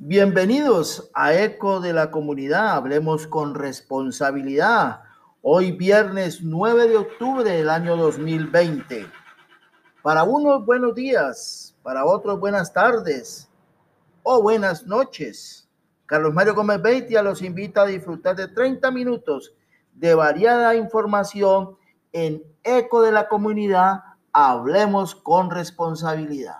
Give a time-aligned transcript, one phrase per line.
[0.00, 2.76] Bienvenidos a Eco de la Comunidad.
[2.76, 5.00] Hablemos con responsabilidad.
[5.42, 9.08] Hoy viernes 9 de octubre del año 2020.
[10.00, 13.50] Para unos buenos días, para otros buenas tardes
[14.22, 15.68] o buenas noches.
[16.06, 19.52] Carlos Mario Gómez Beitia los invita a disfrutar de 30 minutos
[19.94, 21.76] de variada información
[22.12, 24.04] en Eco de la Comunidad.
[24.32, 26.58] Hablemos con responsabilidad.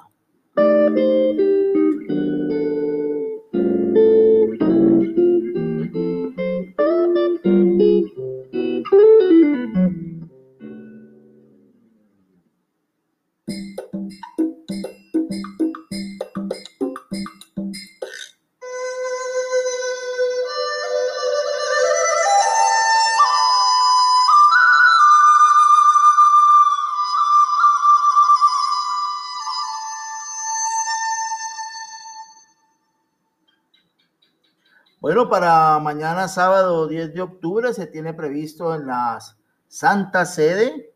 [35.01, 39.21] Bueno, para mañana sábado 10 de octubre se tiene previsto en la
[39.69, 40.93] Santa Sede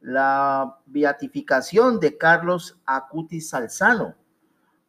[0.00, 4.14] la beatificación de Carlos Acutis Salzano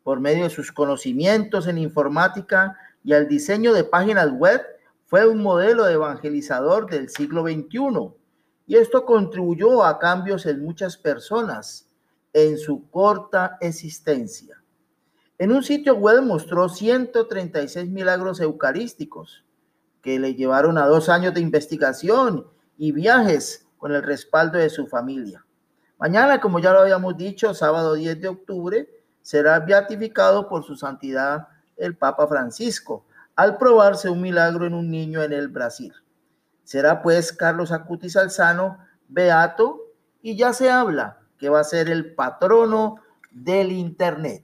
[0.02, 4.62] por medio de sus conocimientos en informática y el diseño de páginas web.
[5.08, 8.14] Fue un modelo de evangelizador del siglo XXI
[8.66, 11.90] y esto contribuyó a cambios en muchas personas
[12.32, 14.63] en su corta existencia.
[15.40, 19.44] En un sitio web mostró 136 milagros eucarísticos
[20.02, 22.46] que le llevaron a dos años de investigación
[22.78, 25.46] y viajes con el respaldo de su familia.
[25.98, 28.90] Mañana, como ya lo habíamos dicho, sábado 10 de octubre,
[29.22, 31.48] será beatificado por su santidad
[31.78, 35.94] el Papa Francisco al probarse un milagro en un niño en el Brasil.
[36.64, 39.82] Será pues Carlos Acutis Alzano beato
[40.22, 42.98] y ya se habla que va a ser el patrono
[43.32, 44.44] del Internet.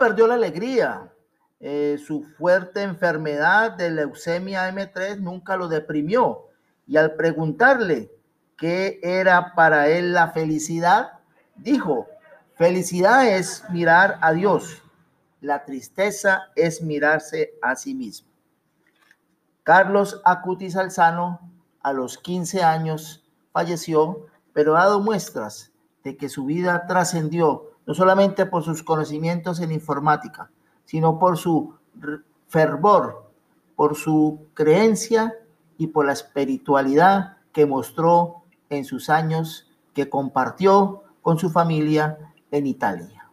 [0.00, 1.12] Perdió la alegría.
[1.60, 6.48] Eh, su fuerte enfermedad de leucemia M3 nunca lo deprimió.
[6.88, 8.10] Y al preguntarle
[8.56, 11.20] qué era para él la felicidad,
[11.54, 12.08] dijo,
[12.56, 14.82] felicidad es mirar a Dios
[15.40, 18.28] la tristeza es mirarse a sí mismo.
[19.62, 21.40] Carlos Acutis Alzano
[21.82, 25.72] a los 15 años falleció, pero ha dado muestras
[26.04, 30.50] de que su vida trascendió no solamente por sus conocimientos en informática,
[30.84, 31.74] sino por su
[32.48, 33.30] fervor,
[33.76, 35.34] por su creencia
[35.78, 42.66] y por la espiritualidad que mostró en sus años que compartió con su familia en
[42.66, 43.30] Italia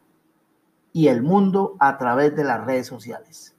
[0.94, 3.56] y el mundo a través de las redes sociales.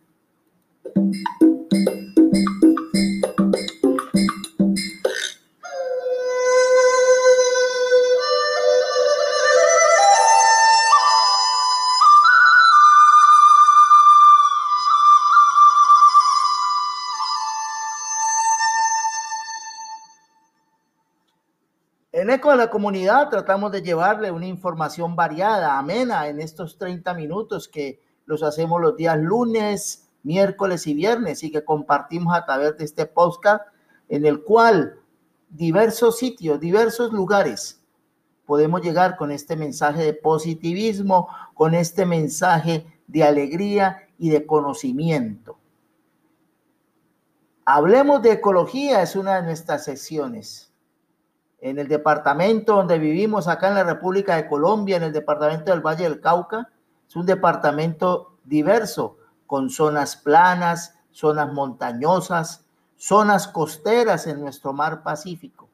[22.51, 28.01] De la Comunidad tratamos de llevarle una información variada, amena en estos 30 minutos que
[28.25, 33.05] los hacemos los días lunes, miércoles y viernes y que compartimos a través de este
[33.05, 33.67] podcast
[34.09, 34.99] en el cual
[35.51, 37.83] diversos sitios, diversos lugares
[38.47, 45.59] podemos llegar con este mensaje de positivismo, con este mensaje de alegría y de conocimiento.
[47.67, 50.68] Hablemos de ecología, es una de nuestras secciones
[51.61, 55.81] en el departamento donde vivimos acá en la República de Colombia, en el departamento del
[55.81, 56.69] Valle del Cauca,
[57.09, 62.65] es un departamento diverso, con zonas planas, zonas montañosas,
[62.97, 65.69] zonas costeras en nuestro mar Pacífico.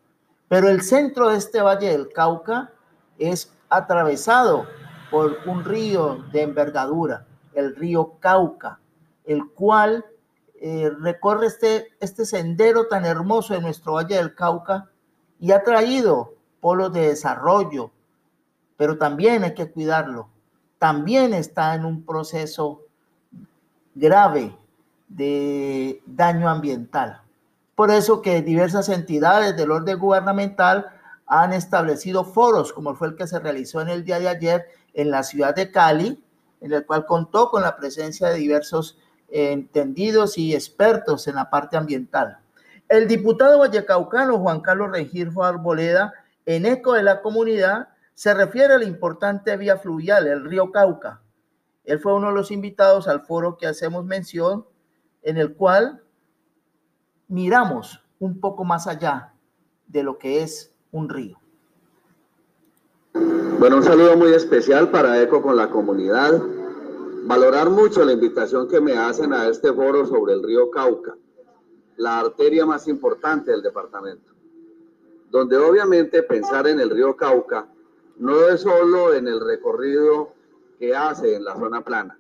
[0.48, 2.70] Pero el centro de este Valle del Cauca
[3.18, 4.66] es atravesado
[5.10, 8.78] por un río de envergadura, el río Cauca,
[9.24, 10.04] el cual
[10.60, 14.88] eh, recorre este, este sendero tan hermoso en nuestro Valle del Cauca
[15.40, 17.90] y ha traído polos de desarrollo,
[18.76, 20.28] pero también hay que cuidarlo.
[20.78, 22.82] También está en un proceso
[23.94, 24.56] grave
[25.08, 27.20] de daño ambiental.
[27.74, 30.86] Por eso que diversas entidades del orden gubernamental
[31.26, 35.10] han establecido foros, como fue el que se realizó en el día de ayer en
[35.10, 36.22] la ciudad de Cali,
[36.60, 38.98] en el cual contó con la presencia de diversos
[39.28, 42.38] entendidos y expertos en la parte ambiental.
[42.88, 46.12] El diputado vallecaucano Juan Carlos Rengifo Arboleda,
[46.46, 51.20] en eco de la comunidad, se refiere a la importante vía fluvial, el río Cauca,
[51.84, 54.64] Él fue uno de los invitados al foro que hacemos mención,
[55.22, 56.02] en el cual
[57.28, 59.34] miramos un poco más allá
[59.86, 61.38] de lo que es un río.
[63.58, 66.40] Bueno, un saludo muy especial para ECO con la comunidad.
[67.24, 71.16] Valorar mucho la invitación que me hacen a este foro sobre el río Cauca,
[71.96, 74.32] la arteria más importante del departamento,
[75.30, 77.68] donde obviamente pensar en el río Cauca
[78.16, 80.32] no es solo en el recorrido
[80.78, 82.18] que hace en la zona plana,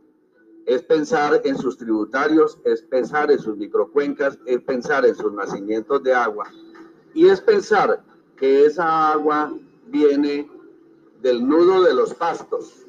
[0.66, 6.02] es pensar en sus tributarios, es pensar en sus microcuencas, es pensar en sus nacimientos
[6.02, 6.46] de agua
[7.12, 8.02] y es pensar
[8.36, 9.52] que esa agua
[9.86, 10.50] viene
[11.20, 12.86] del nudo de los pastos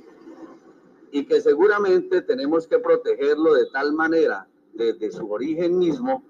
[1.12, 6.24] y que seguramente tenemos que protegerlo de tal manera desde su origen mismo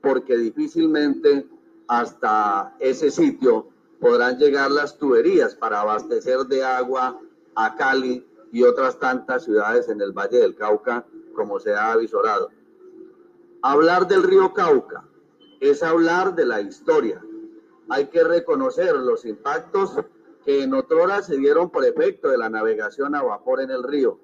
[0.00, 1.46] porque difícilmente
[1.88, 3.68] hasta ese sitio
[4.00, 7.20] podrán llegar las tuberías para abastecer de agua
[7.54, 11.04] a Cali y otras tantas ciudades en el Valle del Cauca,
[11.34, 12.50] como se ha avisorado.
[13.62, 15.04] Hablar del río Cauca
[15.60, 17.22] es hablar de la historia.
[17.88, 19.98] Hay que reconocer los impactos
[20.44, 24.18] que en otrora se dieron por efecto de la navegación a vapor en el río,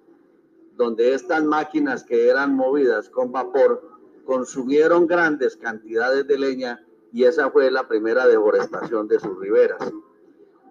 [0.76, 3.95] donde estas máquinas que eran movidas con vapor
[4.26, 9.90] consumieron grandes cantidades de leña y esa fue la primera deforestación de sus riberas.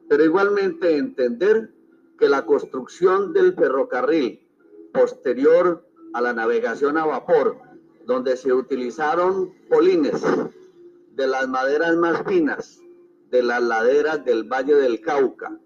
[0.07, 1.74] Pero igualmente entender
[2.19, 4.48] que la construcción del ferrocarril
[4.94, 7.57] posterior a la navegación a vapor,
[8.06, 10.22] donde se utilizaron polines
[11.16, 12.80] de las maderas más finas
[13.31, 15.57] de las laderas del Valle del Cauca,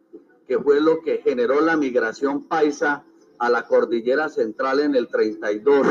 [0.48, 3.04] que fue lo que generó la migración paisa
[3.38, 5.86] a la cordillera central en el 32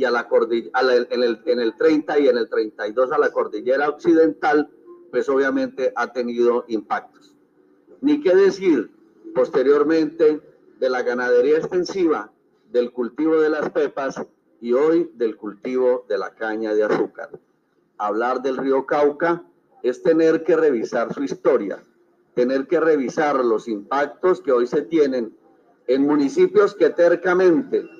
[0.00, 0.80] y a la cordillera,
[1.10, 4.70] en, el, en el 30 y en el 32 a la cordillera occidental,
[5.10, 7.36] pues obviamente ha tenido impactos.
[8.00, 8.90] Ni qué decir
[9.34, 10.40] posteriormente
[10.78, 12.32] de la ganadería extensiva,
[12.72, 14.14] del cultivo de las pepas
[14.62, 17.28] y hoy del cultivo de la caña de azúcar.
[17.98, 19.44] Hablar del río Cauca
[19.82, 21.82] es tener que revisar su historia,
[22.34, 25.36] tener que revisar los impactos que hoy se tienen
[25.88, 27.99] en municipios que tercamente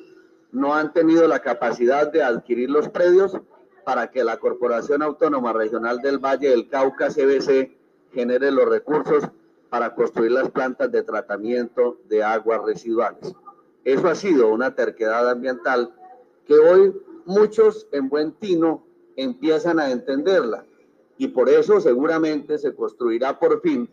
[0.53, 3.39] no han tenido la capacidad de adquirir los predios
[3.85, 7.77] para que la Corporación Autónoma Regional del Valle del Cauca, CBC,
[8.13, 9.29] genere los recursos
[9.69, 13.33] para construir las plantas de tratamiento de aguas residuales.
[13.85, 15.95] Eso ha sido una terquedad ambiental
[16.47, 16.95] que hoy
[17.25, 18.85] muchos en buen tino
[19.17, 20.67] empiezan a entenderla
[21.17, 23.89] y por eso seguramente se construirá por fin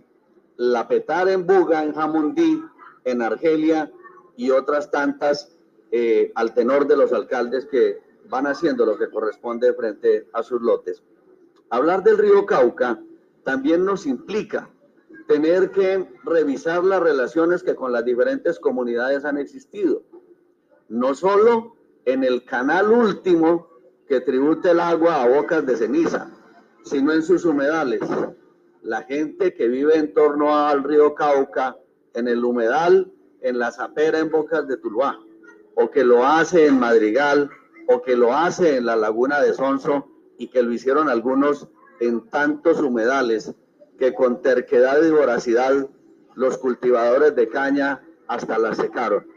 [0.56, 2.64] la Petar en Buga, en Jamundí,
[3.04, 3.92] en Argelia
[4.36, 5.57] y otras tantas
[5.92, 8.00] eh, al tenor de los alcaldes que
[8.30, 11.04] van haciendo lo que corresponde frente a sus lotes.
[11.70, 13.02] Hablar del río Cauca
[13.44, 14.70] también nos implica
[15.28, 20.04] tener que revisar las relaciones que con las diferentes comunidades han existido.
[20.90, 21.76] No solo
[22.06, 23.68] en el canal último
[24.08, 26.32] que tributa el agua a bocas de ceniza,
[26.84, 28.00] sino en sus humedales.
[28.82, 31.78] La gente que vive en torno al río Cauca,
[32.14, 33.12] en el humedal,
[33.42, 35.20] en la zapera en bocas de Tuluá,
[35.80, 37.52] o que lo hace en Madrigal,
[37.88, 40.08] o que lo hace en la laguna de Sonso,
[40.40, 41.68] y que lo hicieron algunos
[42.00, 43.54] en tantos humedales
[44.00, 45.88] que con terquedad y voracidad
[46.34, 49.28] los cultivadores de caña hasta la secaron.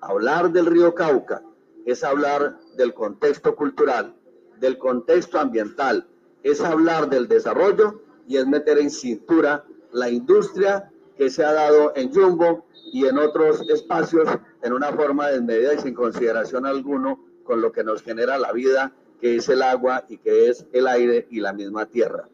[0.00, 1.42] Hablar del río Cauca
[1.86, 4.14] es hablar del contexto cultural,
[4.60, 6.06] del contexto ambiental,
[6.44, 11.92] es hablar del desarrollo y es meter en cintura la industria que se ha dado
[11.96, 14.28] en Jumbo y en otros espacios
[14.62, 18.92] en una forma desmedida y sin consideración alguno con lo que nos genera la vida,
[19.20, 22.28] que es el agua y que es el aire y la misma tierra.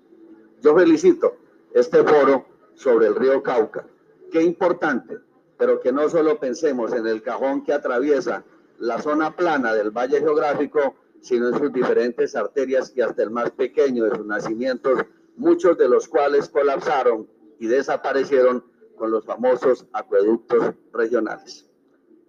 [0.61, 1.37] Yo felicito
[1.73, 3.87] este foro sobre el río Cauca.
[4.31, 5.19] Qué importante,
[5.57, 8.45] pero que no solo pensemos en el cajón que atraviesa
[8.79, 13.51] la zona plana del valle geográfico, sino en sus diferentes arterias y hasta el más
[13.53, 15.01] pequeño de sus nacimientos,
[15.37, 17.27] muchos de los cuales colapsaron
[17.59, 18.65] y desaparecieron
[18.97, 21.69] con los famosos acueductos regionales.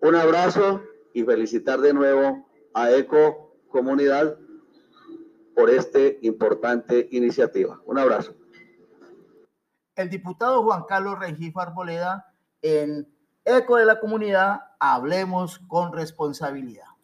[0.02, 0.82] Un abrazo
[1.14, 4.38] y felicitar de nuevo a ECO Comunidad
[5.56, 7.82] por esta importante iniciativa.
[7.86, 8.34] Un abrazo.
[9.96, 13.08] El diputado Juan Carlos Regifo Arboleda en
[13.46, 16.95] Eco de la Comunidad, hablemos con responsabilidad.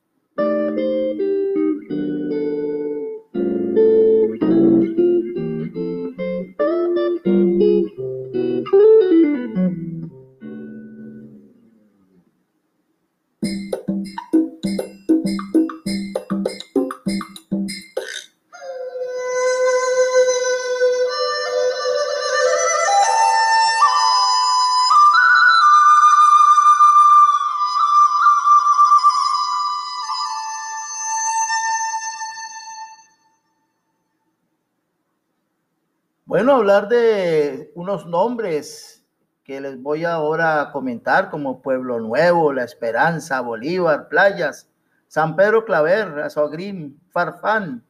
[36.51, 39.05] Bueno, hablar de unos nombres
[39.41, 44.69] que les voy ahora a comentar, como Pueblo Nuevo, La Esperanza, Bolívar, Playas,
[45.07, 47.85] San Pedro Claver, Azogrim, Farfán,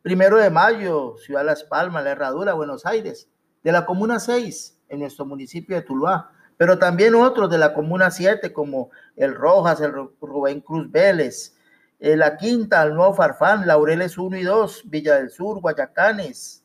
[0.00, 3.28] Primero de Mayo, Ciudad Las Palmas, La Herradura, Buenos Aires,
[3.64, 8.12] de la Comuna 6, en nuestro municipio de Tuluá, pero también otros de la Comuna
[8.12, 11.56] 7, como el Rojas, el Rubén Cruz Vélez,
[11.98, 16.62] eh, la Quinta, el Nuevo Farfán, Laureles 1 y 2, Villa del Sur, Guayacanes,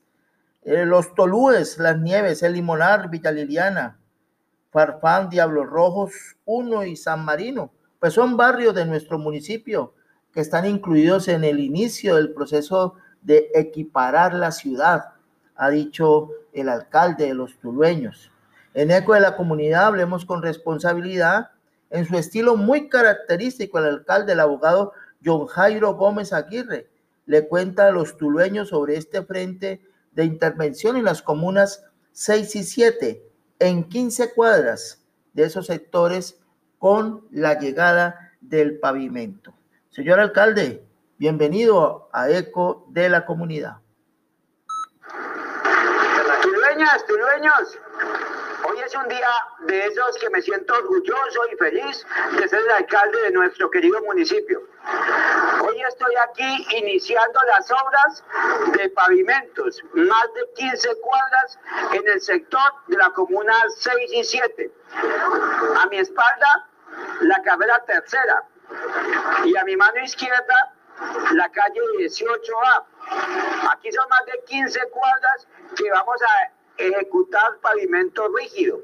[0.65, 3.99] eh, los Tolúes, Las Nieves, El Limonar, Villa Liliana,
[4.71, 6.11] Farfán, Diablos Rojos
[6.45, 9.93] 1 y San Marino, pues son barrios de nuestro municipio
[10.33, 15.13] que están incluidos en el inicio del proceso de equiparar la ciudad,
[15.55, 18.31] ha dicho el alcalde de los tulueños.
[18.73, 21.51] En eco de la comunidad hablemos con responsabilidad,
[21.91, 24.93] en su estilo muy característico, el alcalde, el abogado
[25.23, 26.89] John Jairo Gómez Aguirre,
[27.25, 29.81] le cuenta a los tulueños sobre este frente
[30.13, 35.03] de intervención en las comunas 6 y 7, en 15 cuadras
[35.33, 36.39] de esos sectores
[36.77, 39.53] con la llegada del pavimento.
[39.89, 40.85] Señor alcalde,
[41.17, 43.77] bienvenido a ECO de la comunidad.
[46.41, 47.79] Tulueñas, tulueños,
[48.65, 49.27] Hoy es un día
[49.67, 52.05] de esos que me siento orgulloso y feliz
[52.37, 54.61] de ser el alcalde de nuestro querido municipio.
[55.65, 58.23] Hoy estoy aquí iniciando las obras
[58.77, 61.59] de pavimentos, más de 15 cuadras
[61.93, 64.71] en el sector de la comuna 6 y 7.
[65.81, 66.67] A mi espalda,
[67.21, 68.43] la carrera tercera
[69.45, 70.73] y a mi mano izquierda,
[71.31, 72.83] la calle 18A.
[73.71, 78.81] Aquí son más de 15 cuadras que vamos a ejecutar pavimento rígido.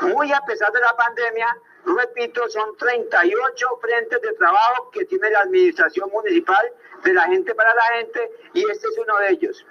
[0.00, 5.40] Muy a pesar de la pandemia, repito, son 38 frentes de trabajo que tiene la
[5.40, 6.72] administración municipal
[7.02, 9.66] de la gente para la gente y este es uno de ellos.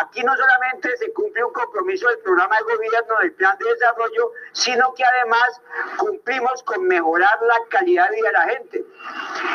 [0.00, 4.32] Aquí no solamente se cumple un compromiso del programa de gobierno, del plan de desarrollo,
[4.52, 5.60] sino que además
[5.98, 8.84] cumplimos con mejorar la calidad de vida de la gente.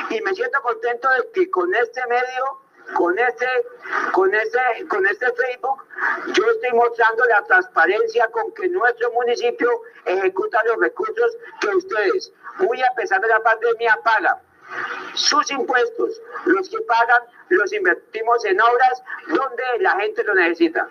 [0.09, 3.47] Y me siento contento de que con este medio con este,
[4.13, 5.83] con este, con este Facebook,
[6.33, 9.69] yo estoy mostrando la transparencia con que nuestro municipio
[10.05, 14.37] ejecuta los recursos que ustedes, muy a pesar de la pandemia, pagan.
[15.13, 20.87] Sus impuestos, los que pagan, los invertimos en obras donde la gente lo necesita.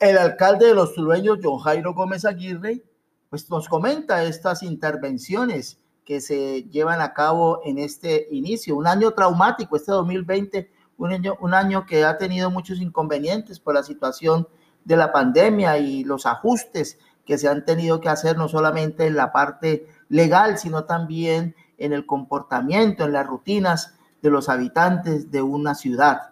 [0.00, 2.82] El alcalde de los tulueños, John Jairo Gómez Aguirre,
[3.30, 8.76] pues nos comenta estas intervenciones que se llevan a cabo en este inicio.
[8.76, 13.74] Un año traumático, este 2020, un año, un año que ha tenido muchos inconvenientes por
[13.74, 14.48] la situación
[14.84, 19.16] de la pandemia y los ajustes que se han tenido que hacer no solamente en
[19.16, 25.42] la parte legal, sino también en el comportamiento, en las rutinas de los habitantes de
[25.42, 26.30] una ciudad.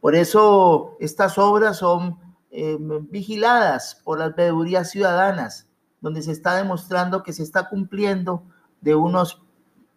[0.00, 2.18] Por eso estas obras son
[2.50, 5.66] eh, vigiladas por las veedurías ciudadanas,
[6.00, 8.42] donde se está demostrando que se está cumpliendo
[8.84, 9.42] de, unos,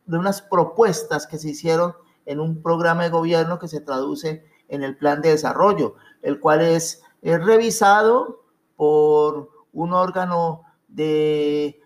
[0.06, 1.94] de unas propuestas que se hicieron
[2.25, 6.62] en un programa de gobierno que se traduce en el plan de desarrollo, el cual
[6.62, 8.44] es, revisado
[8.77, 11.82] por un órgano de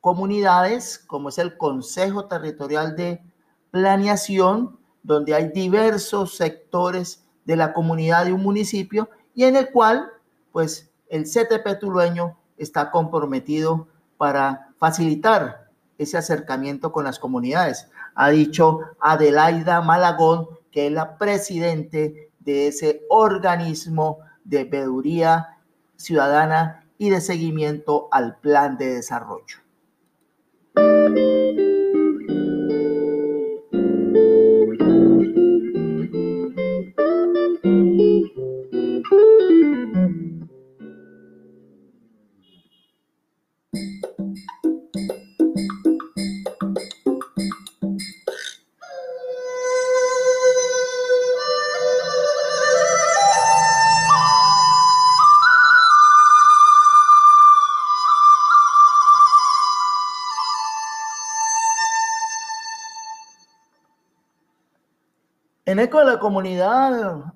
[0.00, 3.22] comunidades, como es el Consejo Territorial de
[3.70, 10.10] Planeación, donde hay diversos sectores de la comunidad de un municipio y en el cual,
[10.50, 13.86] pues, el CTP tulueño está comprometido
[14.16, 15.63] para facilitar
[15.98, 17.88] ese acercamiento con las comunidades.
[18.14, 25.58] Ha dicho Adelaida Malagón, que es la presidente de ese organismo de veeduría
[25.96, 29.63] ciudadana y de seguimiento al plan de desarrollo.
[65.74, 67.34] En ECO de la comunidad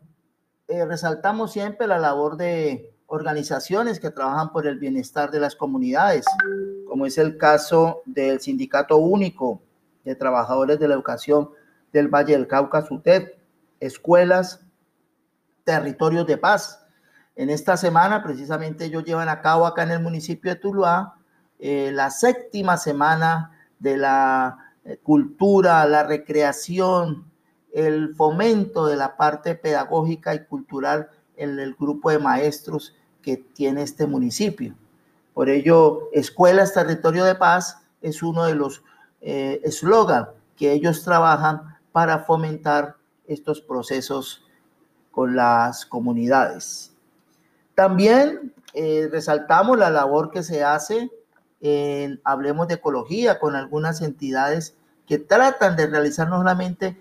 [0.69, 6.25] eh, resaltamos siempre la labor de organizaciones que trabajan por el bienestar de las comunidades,
[6.87, 9.61] como es el caso del Sindicato Único
[10.05, 11.51] de Trabajadores de la Educación
[11.93, 13.33] del Valle del Cauca, SUTED,
[13.81, 14.65] escuelas,
[15.65, 16.87] territorios de paz.
[17.35, 21.17] En esta semana, precisamente, ellos llevan a cabo acá en el municipio de Tuluá
[21.59, 27.28] eh, la séptima semana de la eh, cultura, la recreación,
[27.87, 33.83] el fomento de la parte pedagógica y cultural en el grupo de maestros que tiene
[33.83, 34.75] este municipio.
[35.35, 38.83] Por ello, Escuelas Territorio de Paz es uno de los
[39.21, 44.45] eslogan que ellos trabajan para fomentar estos procesos
[45.11, 46.93] con las comunidades.
[47.75, 51.11] También eh, resaltamos la labor que se hace
[51.61, 57.01] en Hablemos de Ecología con algunas entidades que tratan de realizar no solamente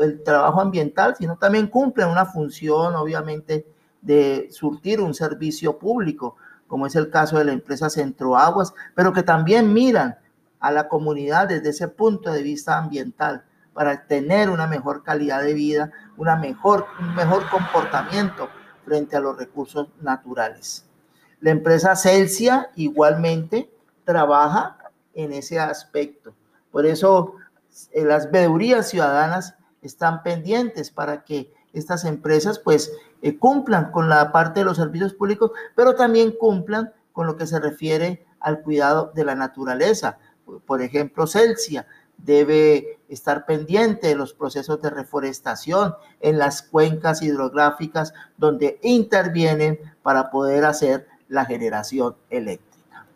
[0.00, 3.66] el trabajo ambiental, sino también cumplen una función, obviamente,
[4.00, 6.36] de surtir un servicio público,
[6.66, 10.18] como es el caso de la empresa Centroaguas, pero que también miran
[10.60, 15.54] a la comunidad desde ese punto de vista ambiental para tener una mejor calidad de
[15.54, 18.48] vida, una mejor, un mejor comportamiento
[18.84, 20.84] frente a los recursos naturales.
[21.40, 23.70] La empresa Celsia igualmente
[24.04, 24.78] trabaja
[25.14, 26.34] en ese aspecto.
[26.72, 27.34] Por eso
[27.92, 32.92] eh, las veedurías ciudadanas están pendientes para que estas empresas pues
[33.22, 37.46] eh, cumplan con la parte de los servicios públicos, pero también cumplan con lo que
[37.46, 40.18] se refiere al cuidado de la naturaleza.
[40.66, 48.12] Por ejemplo, Celsia debe estar pendiente de los procesos de reforestación en las cuencas hidrográficas
[48.36, 53.06] donde intervienen para poder hacer la generación eléctrica.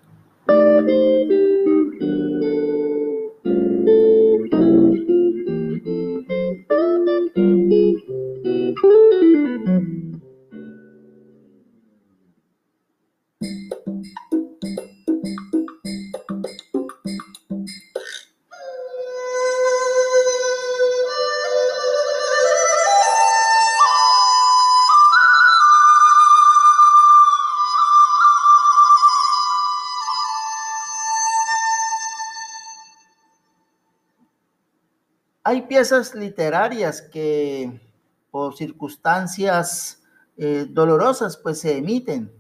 [35.83, 37.81] Piezas literarias que
[38.31, 40.01] por circunstancias
[40.37, 42.33] eh, dolorosas pues se emiten.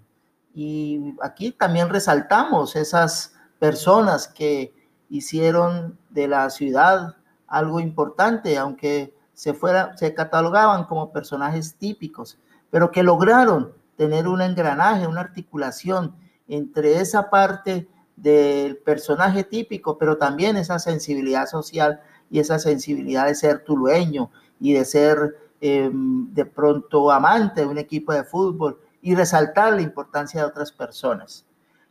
[0.55, 4.73] Y aquí también resaltamos esas personas que
[5.09, 7.17] hicieron de la ciudad
[7.49, 12.39] algo importante, aunque se, fuera, se catalogaban como personajes típicos,
[12.71, 16.15] pero que lograron tener un engranaje, una articulación
[16.47, 23.35] entre esa parte del personaje típico, pero también esa sensibilidad social y esa sensibilidad de
[23.35, 29.15] ser tulueño y de ser em, de pronto amante de un equipo de fútbol y
[29.15, 31.45] resaltar la importancia de otras personas.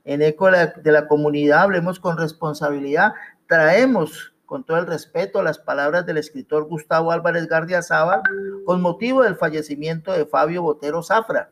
[0.03, 3.13] En eco de la, comunidad, hablemos con responsabilidad,
[3.47, 8.23] traemos con todo el respeto las palabras del escritor Gustavo Álvarez Gardiazabal
[8.65, 11.51] con motivo del fallecimiento de Fabio Botero Zafra,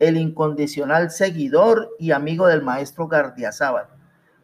[0.00, 3.86] el incondicional seguidor y amigo del maestro Gardiazabal.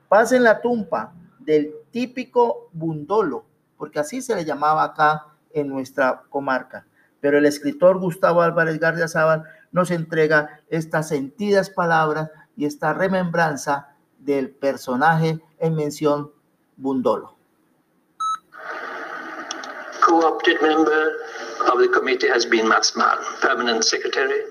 [0.09, 3.48] Paz en la tumba del típico bundolo,
[3.79, 6.87] porque así se le llamaba acá en nuestra comarca.
[7.21, 14.51] Pero el escritor Gustavo Álvarez Gardiazabal nos entrega estas sentidas palabras y esta remembranza del
[14.51, 16.33] personaje en mención
[16.77, 17.37] Bundolo.
[20.05, 21.13] Co-opted member
[21.73, 24.43] of the committee has been Mats Malm, permanent secretary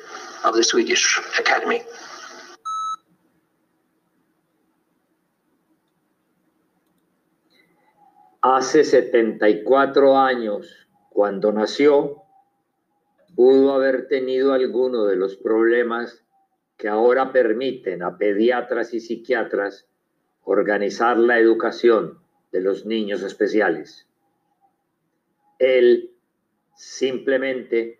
[0.44, 1.82] of the Swedish Academy.
[8.50, 12.24] Hace 74 años, cuando nació,
[13.36, 16.24] pudo haber tenido alguno de los problemas
[16.78, 19.90] que ahora permiten a pediatras y psiquiatras
[20.46, 22.20] organizar la educación
[22.54, 24.08] de los niños especiales.
[25.60, 26.16] Él
[26.74, 28.00] simplemente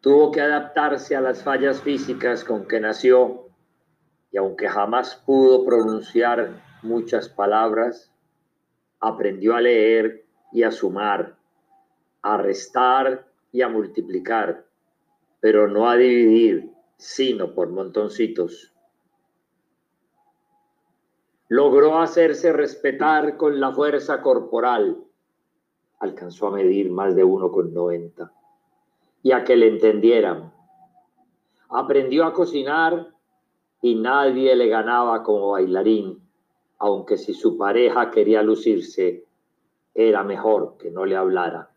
[0.00, 3.50] tuvo que adaptarse a las fallas físicas con que nació
[4.32, 8.13] y aunque jamás pudo pronunciar muchas palabras,
[9.04, 11.36] aprendió a leer y a sumar,
[12.22, 14.64] a restar y a multiplicar,
[15.40, 18.72] pero no a dividir, sino por montoncitos.
[21.48, 24.96] Logró hacerse respetar con la fuerza corporal.
[25.98, 28.30] Alcanzó a medir más de 1,90
[29.22, 30.50] y a que le entendieran.
[31.68, 33.08] Aprendió a cocinar
[33.82, 36.23] y nadie le ganaba como bailarín
[36.78, 39.24] aunque si su pareja quería lucirse,
[39.94, 41.70] era mejor que no le hablara.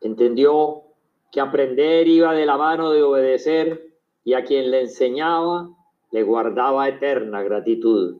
[0.00, 0.82] Entendió
[1.30, 5.68] que aprender iba de la mano de obedecer y a quien le enseñaba
[6.10, 8.18] le guardaba eterna gratitud.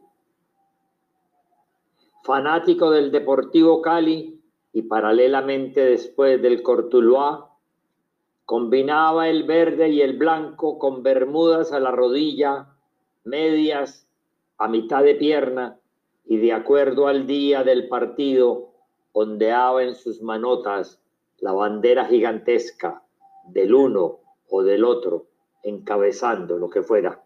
[2.22, 4.40] Fanático del Deportivo Cali
[4.72, 7.50] y paralelamente después del Cortuluá,
[8.44, 12.68] combinaba el verde y el blanco con bermudas a la rodilla,
[13.24, 14.08] medias
[14.60, 15.80] a mitad de pierna
[16.26, 18.74] y de acuerdo al día del partido
[19.12, 21.00] ondeaba en sus manotas
[21.38, 23.02] la bandera gigantesca
[23.46, 24.18] del uno
[24.50, 25.28] o del otro,
[25.62, 27.24] encabezando lo que fuera.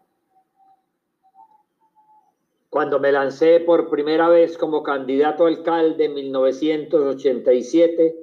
[2.69, 8.15] Cuando me lancé por primera vez como candidato a alcalde en 1987,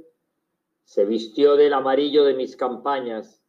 [0.85, 3.43] se vistió del amarillo de mis campañas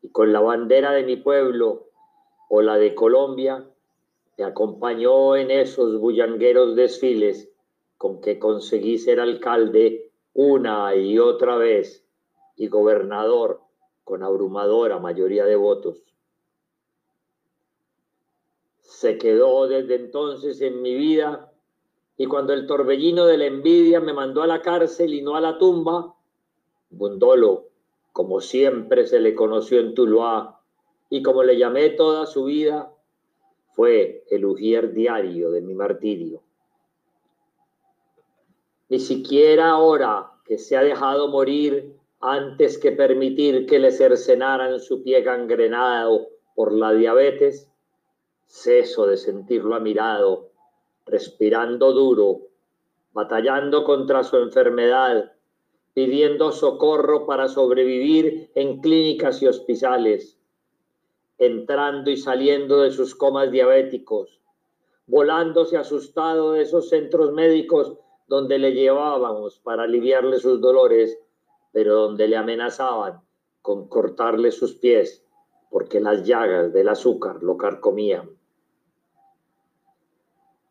[0.00, 1.90] y con la bandera de mi pueblo
[2.48, 3.66] o la de Colombia,
[4.36, 7.50] me acompañó en esos bullangueros desfiles
[7.96, 12.04] con que conseguí ser alcalde una y otra vez
[12.56, 13.60] y gobernador
[14.04, 16.02] con abrumadora mayoría de votos.
[18.80, 21.52] Se quedó desde entonces en mi vida
[22.18, 25.40] y cuando el torbellino de la envidia me mandó a la cárcel y no a
[25.40, 26.14] la tumba,
[26.90, 27.68] Bundolo,
[28.12, 30.60] como siempre se le conoció en Tuluá
[31.10, 32.92] y como le llamé toda su vida,
[33.76, 36.42] fue el ujier diario de mi martirio.
[38.88, 45.02] Ni siquiera ahora que se ha dejado morir antes que permitir que le cercenaran su
[45.02, 47.70] pie gangrenado por la diabetes,
[48.46, 50.52] ceso de sentirlo a mirado,
[51.04, 52.48] respirando duro,
[53.12, 55.32] batallando contra su enfermedad,
[55.92, 60.35] pidiendo socorro para sobrevivir en clínicas y hospitales,
[61.38, 64.40] entrando y saliendo de sus comas diabéticos,
[65.06, 67.94] volándose asustado de esos centros médicos
[68.26, 71.18] donde le llevábamos para aliviarle sus dolores,
[71.72, 73.20] pero donde le amenazaban
[73.62, 75.26] con cortarle sus pies
[75.70, 78.30] porque las llagas del azúcar lo carcomían.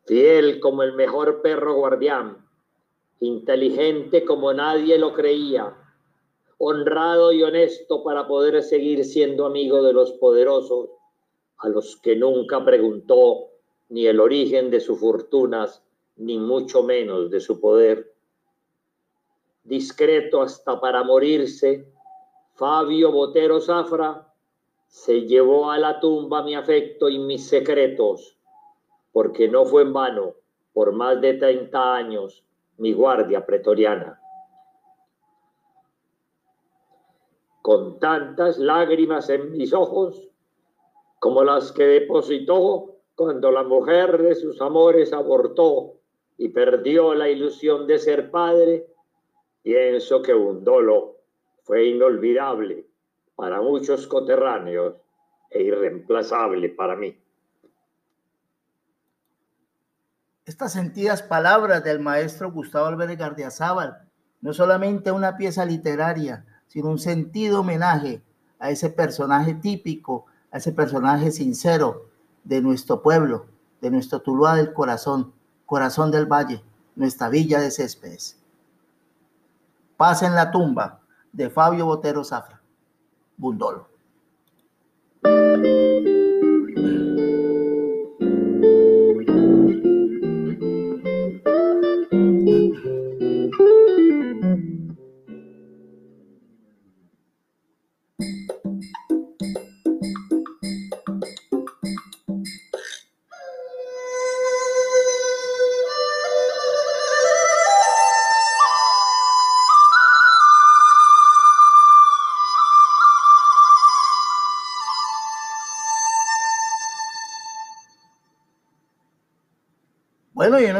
[0.04, 2.44] Fiel como el mejor perro guardián,
[3.20, 5.76] inteligente como nadie lo creía,
[6.58, 10.88] honrado y honesto para poder seguir siendo amigo de los poderosos,
[11.58, 13.48] a los que nunca preguntó
[13.88, 15.82] ni el origen de sus fortunas,
[16.16, 18.12] ni mucho menos de su poder.
[19.64, 21.86] Discreto hasta para morirse,
[22.54, 24.32] Fabio Botero Zafra
[24.88, 28.38] se llevó a la tumba mi afecto y mis secretos,
[29.12, 30.34] porque no fue en vano,
[30.72, 32.44] por más de 30 años,
[32.78, 34.20] mi guardia pretoriana.
[37.66, 40.28] Con tantas lágrimas en mis ojos,
[41.18, 45.94] como las que depositó cuando la mujer de sus amores abortó
[46.38, 48.86] y perdió la ilusión de ser padre,
[49.64, 51.16] pienso que un dolo
[51.64, 52.86] fue inolvidable
[53.34, 54.94] para muchos coterráneos
[55.50, 57.20] e irreemplazable para mí.
[60.44, 64.08] Estas sentidas palabras del maestro Gustavo Álvarez Gardiazabal,
[64.40, 68.22] no solamente una pieza literaria, sino un sentido homenaje
[68.58, 72.06] a ese personaje típico, a ese personaje sincero
[72.44, 73.46] de nuestro pueblo,
[73.80, 75.32] de nuestro Tuluá del corazón,
[75.66, 76.62] corazón del valle,
[76.94, 78.38] nuestra villa de céspedes.
[79.96, 81.00] Paz en la tumba
[81.32, 82.60] de Fabio Botero Zafra,
[83.36, 83.88] Bundolo.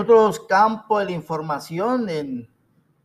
[0.06, 2.48] Otros campos de la información, en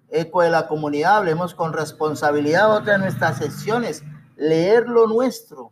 [0.10, 4.04] Eco de la Comunidad, hablemos con responsabilidad otra de nuestras sesiones,
[4.38, 5.72] leer lo nuestro,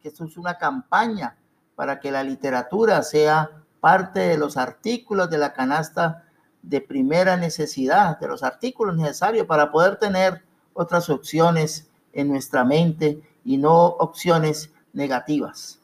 [0.00, 1.36] que esto es una campaña
[1.74, 6.24] para que la literatura sea parte de los artículos de la canasta
[6.62, 13.20] de primera necesidad, de los artículos necesarios para poder tener otras opciones en nuestra mente
[13.44, 15.80] y no opciones negativas.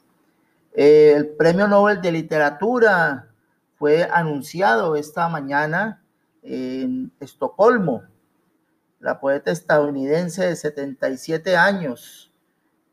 [0.73, 3.27] Eh, el Premio Nobel de Literatura
[3.85, 6.01] fue anunciado esta mañana
[6.41, 8.01] en Estocolmo.
[8.99, 12.33] La poeta estadounidense de 77 años,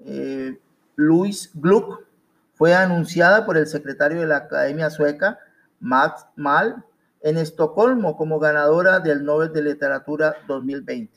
[0.00, 0.60] eh,
[0.94, 2.02] Louise Gluck,
[2.52, 5.38] fue anunciada por el secretario de la Academia Sueca,
[5.80, 6.84] Max Mal,
[7.22, 11.10] en Estocolmo como ganadora del Nobel de Literatura 2020.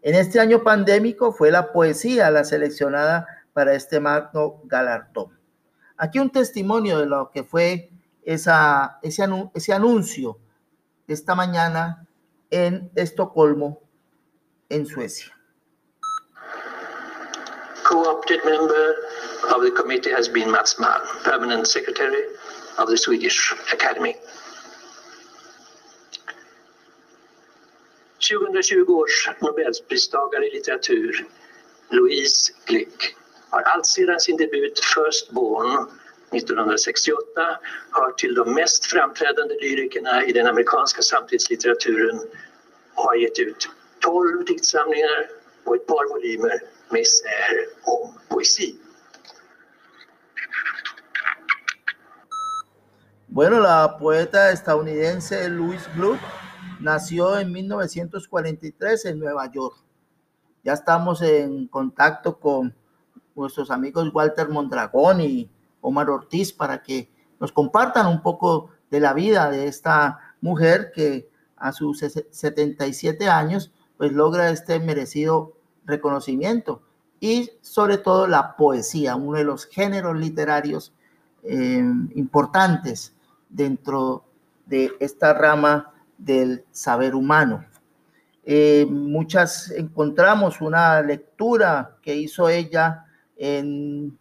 [0.00, 5.38] En este año pandémico fue la poesía la seleccionada para este magno galardón.
[5.98, 7.90] Aquí un testimonio de lo que fue
[8.26, 10.38] esa, ese, ese anuncio
[11.06, 12.06] esta mañana
[12.50, 13.80] en Estocolmo,
[14.68, 15.32] en Suecia.
[17.84, 18.96] Co-opted member
[19.54, 22.24] of the committee has been Mats Malm, permanent secretary
[22.78, 24.16] of the Swedish Academy.
[28.18, 31.26] 2020 års Nobelpristagare i litteratur
[31.90, 33.14] Louise Glück
[33.50, 35.86] har alltsedan sin debut Firstborn
[36.36, 37.58] 1968
[37.90, 42.20] hört till de mest framträdande lyrikerna i den amerikanska samtidslitteraturen
[42.94, 43.68] och har gett ut
[44.00, 45.28] 12 diktsamlingar
[45.64, 48.78] och ett par volymer med essäer om poesi.
[53.26, 56.18] Bueno, la poeta estadounidense Louise Gluck
[56.80, 59.74] nació en 1943 en Nueva York.
[60.62, 62.74] Ya estamos en contacto con
[63.34, 65.50] nuestros amigos Walter Mondragón y
[65.86, 71.28] Omar Ortiz para que nos compartan un poco de la vida de esta mujer que
[71.56, 75.52] a sus 77 años pues logra este merecido
[75.84, 76.82] reconocimiento
[77.20, 80.92] y sobre todo la poesía, uno de los géneros literarios
[81.42, 81.82] eh,
[82.14, 83.14] importantes
[83.48, 84.24] dentro
[84.66, 87.64] de esta rama del saber humano.
[88.44, 94.16] Eh, muchas encontramos una lectura que hizo ella en,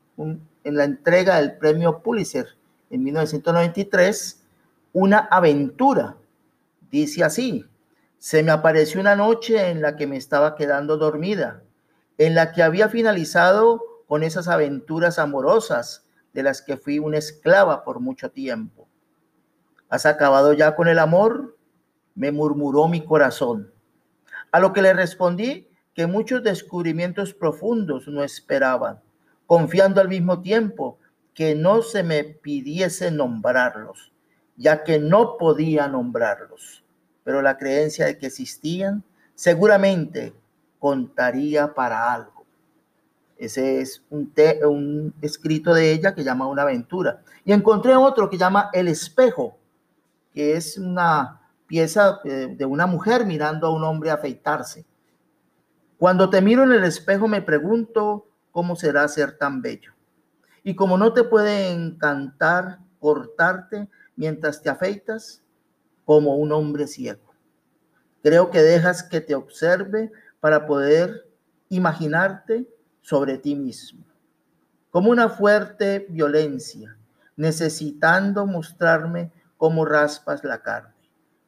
[0.66, 2.48] en la entrega del premio Pulitzer
[2.90, 4.44] en 1993,
[4.94, 6.18] una aventura.
[6.92, 7.66] Dice así,
[8.18, 11.62] se me apareció una noche en la que me estaba quedando dormida,
[12.18, 17.84] en la que había finalizado con esas aventuras amorosas de las que fui una esclava
[17.84, 18.88] por mucho tiempo.
[19.90, 21.56] ¿Has acabado ya con el amor?
[22.16, 23.72] me murmuró mi corazón.
[24.52, 29.02] A lo que le respondí que muchos descubrimientos profundos no esperaban,
[29.46, 30.98] confiando al mismo tiempo
[31.34, 34.14] que no se me pidiese nombrarlos,
[34.56, 36.84] ya que no podía nombrarlos,
[37.24, 39.04] pero la creencia de que existían
[39.36, 40.34] seguramente
[40.80, 42.46] contaría para algo.
[43.38, 44.32] Ese es un,
[44.64, 47.22] un escrito de ella que llama Una aventura.
[47.44, 49.58] Y encontré otro que llama El espejo,
[50.34, 54.86] que es una pieza eh, de una mujer mirando a un hombre afeitarse.
[55.98, 59.92] Cuando te miro en el espejo me pregunto cómo será ser tan bello.
[60.64, 65.44] Y como no te puede encantar cortarte mientras te afeitas,
[66.06, 67.34] como un hombre ciego.
[68.24, 71.30] Creo que dejas que te observe para poder
[71.68, 72.66] imaginarte
[73.02, 74.06] sobre ti mismo.
[74.90, 76.98] Como una fuerte violencia,
[77.36, 80.96] necesitando mostrarme cómo raspas la carne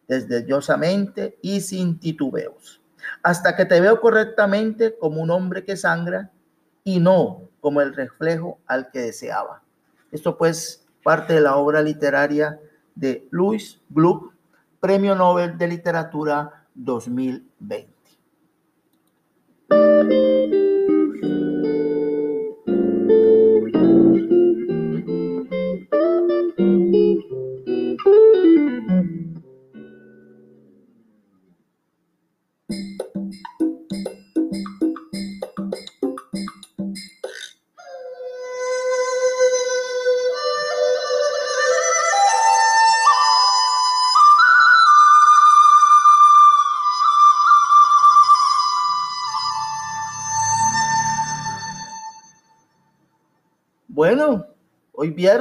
[0.10, 2.82] desdeñosamente y sin titubeos,
[3.24, 6.34] hasta que te veo correctamente como un hombre que sangra
[6.88, 9.62] y no como el reflejo al que deseaba.
[10.10, 12.62] Esto pues parte de la obra literaria
[12.95, 14.34] de Louis Gluck,
[14.80, 17.93] Premio Nobel de Literatura 2020.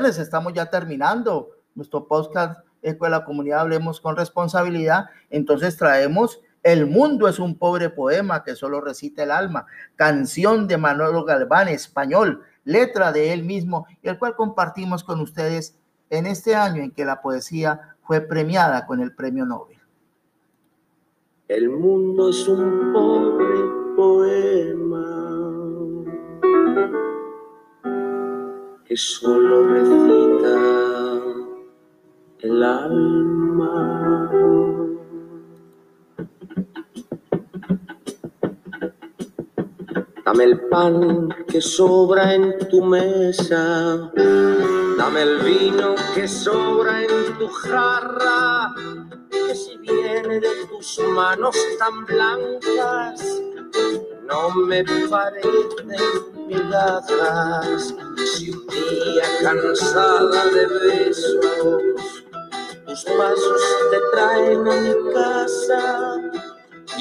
[0.04, 5.06] Estamos ya terminando nuestro podcast Eco de la Comunidad Hablemos con Responsabilidad.
[5.30, 10.76] Entonces traemos El mundo es un pobre poema que solo recita el alma, canción de
[10.76, 15.78] Manolo Galván, español, letra de él mismo, y el cual compartimos con ustedes
[16.10, 19.78] en este año en que la poesía fue premiada con el premio Nobel.
[21.46, 23.65] El mundo es un pobre
[28.86, 30.56] que solo recita
[32.40, 34.30] el alma.
[40.24, 44.10] Dame el pan que sobra en tu mesa,
[44.98, 48.74] dame el vino que sobra en tu jarra,
[49.30, 53.42] que si viene de tus manos tan blancas,
[54.28, 57.94] no me parecen migajas
[58.36, 61.82] si un día cansada de besos,
[62.86, 66.16] tus pasos te traen a mi casa,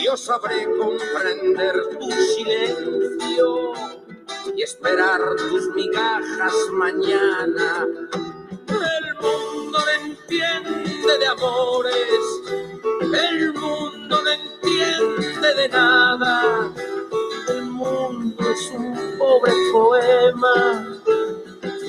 [0.03, 3.73] yo sabré comprender tu silencio
[4.55, 7.87] y esperar tus migajas mañana.
[8.67, 12.25] El mundo no entiende de amores,
[13.01, 16.71] el mundo no entiende de nada.
[17.47, 21.01] El mundo es un pobre poema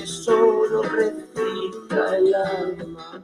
[0.05, 3.23] solo recita el alma.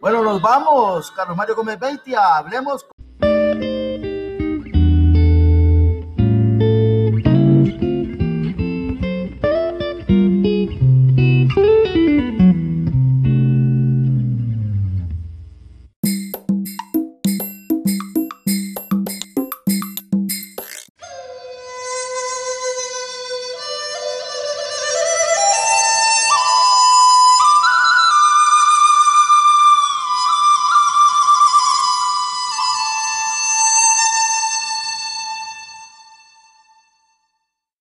[0.00, 2.84] Bueno, nos vamos, Carlos Mario Gómez Beitia, hablemos.